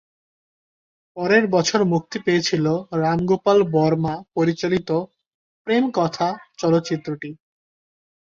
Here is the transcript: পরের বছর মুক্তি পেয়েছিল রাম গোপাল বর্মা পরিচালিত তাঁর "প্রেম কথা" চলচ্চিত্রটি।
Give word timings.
পরের 1.17 1.45
বছর 1.47 1.79
মুক্তি 1.85 2.17
পেয়েছিল 2.25 2.65
রাম 3.01 3.19
গোপাল 3.25 3.59
বর্মা 3.73 4.15
পরিচালিত 4.35 4.89
তাঁর 4.89 5.09
"প্রেম 5.67 5.83
কথা" 5.97 6.27
চলচ্চিত্রটি। 6.57 7.29